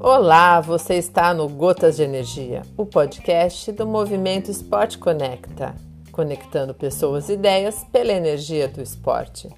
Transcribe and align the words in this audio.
Olá, 0.00 0.60
você 0.60 0.94
está 0.94 1.34
no 1.34 1.48
Gotas 1.48 1.96
de 1.96 2.02
Energia, 2.04 2.62
o 2.76 2.86
podcast 2.86 3.72
do 3.72 3.86
Movimento 3.86 4.50
Esporte 4.50 4.98
Conecta, 4.98 5.74
conectando 6.12 6.72
pessoas 6.72 7.28
e 7.28 7.32
ideias 7.32 7.84
pela 7.92 8.12
energia 8.12 8.68
do 8.68 8.80
esporte. 8.80 9.48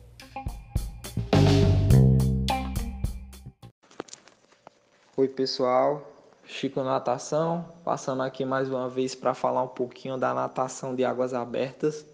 Oi, 5.17 5.29
pessoal. 5.29 6.03
Chico 6.45 6.83
Natação, 6.83 7.67
passando 7.85 8.23
aqui 8.23 8.45
mais 8.45 8.71
uma 8.71 8.89
vez 8.89 9.15
para 9.15 9.35
falar 9.35 9.63
um 9.63 9.69
pouquinho 9.69 10.17
da 10.17 10.33
natação 10.33 10.95
de 10.95 11.05
águas 11.05 11.35
abertas 11.35 12.07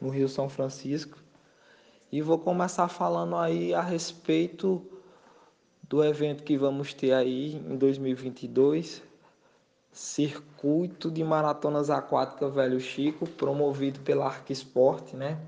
no 0.00 0.10
Rio 0.10 0.28
São 0.28 0.48
Francisco. 0.48 1.18
E 2.12 2.20
vou 2.20 2.38
começar 2.38 2.88
falando 2.88 3.36
aí 3.36 3.72
a 3.72 3.80
respeito 3.80 4.84
do 5.88 6.04
evento 6.04 6.42
que 6.42 6.56
vamos 6.56 6.92
ter 6.92 7.12
aí 7.12 7.54
em 7.54 7.76
2022, 7.76 9.00
Circuito 9.92 11.08
de 11.08 11.22
Maratonas 11.22 11.88
Aquáticas 11.88 12.52
Velho 12.52 12.80
Chico, 12.80 13.28
promovido 13.28 14.00
pela 14.00 14.26
Arquisport, 14.26 15.14
né? 15.14 15.38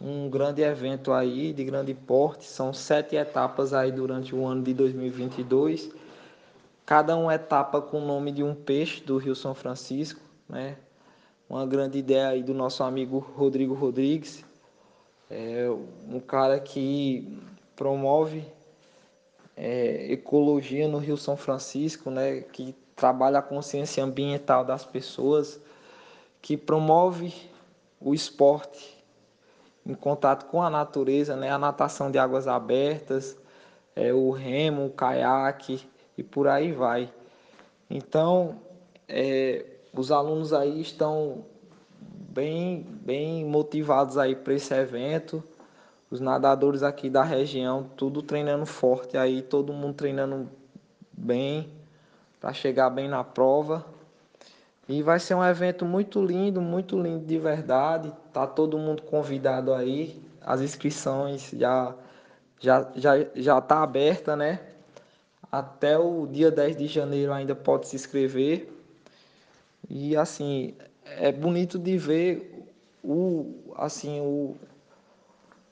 Um 0.00 0.30
grande 0.30 0.62
evento 0.62 1.12
aí 1.12 1.52
de 1.52 1.64
grande 1.64 1.92
porte, 1.92 2.46
são 2.46 2.72
sete 2.72 3.16
etapas 3.16 3.74
aí 3.74 3.92
durante 3.92 4.34
o 4.34 4.46
ano 4.46 4.62
de 4.62 4.72
2022. 4.72 5.90
Cada 6.86 7.14
uma 7.14 7.34
etapa 7.34 7.82
com 7.82 7.98
o 8.00 8.06
nome 8.06 8.32
de 8.32 8.42
um 8.42 8.54
peixe 8.54 9.02
do 9.02 9.18
Rio 9.18 9.34
São 9.34 9.54
Francisco, 9.54 10.20
né? 10.48 10.78
Uma 11.46 11.66
grande 11.66 11.98
ideia 11.98 12.28
aí 12.28 12.42
do 12.42 12.54
nosso 12.54 12.82
amigo 12.82 13.18
Rodrigo 13.18 13.74
Rodrigues, 13.74 14.47
é 15.30 15.68
um 16.08 16.20
cara 16.20 16.58
que 16.58 17.38
promove 17.76 18.44
é, 19.56 20.12
ecologia 20.12 20.88
no 20.88 20.98
Rio 20.98 21.16
São 21.16 21.36
Francisco, 21.36 22.10
né, 22.10 22.40
que 22.40 22.74
trabalha 22.94 23.38
a 23.38 23.42
consciência 23.42 24.02
ambiental 24.02 24.64
das 24.64 24.84
pessoas, 24.84 25.60
que 26.40 26.56
promove 26.56 27.34
o 28.00 28.14
esporte 28.14 28.96
em 29.84 29.94
contato 29.94 30.46
com 30.46 30.62
a 30.62 30.70
natureza, 30.70 31.36
né, 31.36 31.50
a 31.50 31.58
natação 31.58 32.10
de 32.10 32.18
águas 32.18 32.46
abertas, 32.46 33.36
é, 33.96 34.12
o 34.12 34.30
remo, 34.30 34.86
o 34.86 34.90
caiaque 34.90 35.88
e 36.16 36.22
por 36.22 36.46
aí 36.46 36.72
vai. 36.72 37.12
Então, 37.90 38.60
é, 39.08 39.64
os 39.92 40.12
alunos 40.12 40.52
aí 40.52 40.80
estão 40.80 41.44
bem, 42.00 42.86
bem 43.02 43.44
motivados 43.44 44.18
aí 44.18 44.34
para 44.36 44.54
esse 44.54 44.74
evento 44.74 45.42
os 46.10 46.20
nadadores 46.20 46.82
aqui 46.82 47.10
da 47.10 47.22
região, 47.22 47.90
tudo 47.96 48.22
treinando 48.22 48.64
forte 48.64 49.16
aí, 49.16 49.42
todo 49.42 49.72
mundo 49.72 49.94
treinando 49.94 50.48
bem 51.12 51.70
para 52.40 52.52
chegar 52.52 52.88
bem 52.90 53.08
na 53.08 53.22
prova. 53.22 53.84
E 54.88 55.02
vai 55.02 55.20
ser 55.20 55.34
um 55.34 55.44
evento 55.44 55.84
muito 55.84 56.24
lindo, 56.24 56.62
muito 56.62 56.98
lindo 56.98 57.26
de 57.26 57.38
verdade. 57.38 58.10
Tá 58.32 58.46
todo 58.46 58.78
mundo 58.78 59.02
convidado 59.02 59.74
aí. 59.74 60.22
As 60.40 60.62
inscrições 60.62 61.50
já 61.50 61.94
já 62.58 62.90
já 62.96 63.12
já 63.34 63.60
tá 63.60 63.82
aberta, 63.82 64.34
né? 64.34 64.60
Até 65.52 65.98
o 65.98 66.26
dia 66.26 66.50
10 66.50 66.76
de 66.78 66.86
janeiro 66.86 67.32
ainda 67.32 67.54
pode 67.54 67.86
se 67.86 67.96
inscrever. 67.96 68.72
E 69.90 70.16
assim, 70.16 70.74
é 71.16 71.32
bonito 71.32 71.78
de 71.78 71.96
ver 71.96 72.68
o 73.02 73.72
assim 73.76 74.20
o 74.20 74.56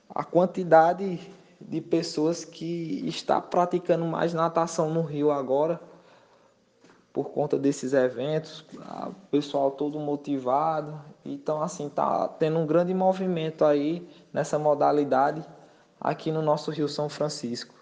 a 0.09 0.25
quantidade 0.25 1.21
de 1.61 1.81
pessoas 1.81 2.45
que 2.45 3.03
está 3.07 3.41
praticando 3.41 4.05
mais 4.05 4.33
natação 4.33 4.91
no 4.91 5.03
Rio 5.03 5.31
agora 5.31 5.81
por 7.13 7.31
conta 7.31 7.59
desses 7.59 7.95
eventos, 7.95 8.65
o 9.07 9.15
pessoal 9.31 9.71
todo 9.71 9.99
motivado. 9.99 11.01
Então 11.25 11.63
assim, 11.63 11.89
tá 11.89 12.29
tendo 12.29 12.59
um 12.59 12.67
grande 12.67 12.93
movimento 12.93 13.65
aí 13.65 14.07
nessa 14.33 14.59
modalidade 14.59 15.43
aqui 16.01 16.31
no 16.31 16.43
nosso 16.43 16.71
Rio 16.71 16.89
São 16.89 17.09
Francisco. 17.09 17.75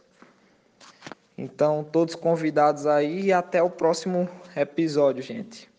Então, 1.36 1.84
todos 1.84 2.15
convidados 2.15 2.86
aí 2.86 3.26
e 3.26 3.32
até 3.32 3.60
o 3.60 3.69
próximo 3.69 4.28
episódio, 4.54 5.21
gente. 5.21 5.73